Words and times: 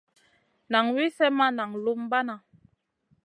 Nan 0.71 0.85
wi 0.93 1.05
slèh 1.15 1.33
ma 1.37 1.47
naŋ 1.57 1.71
lumbana. 1.83 2.35